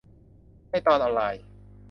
[0.69, 1.43] ในตอนออนไลน์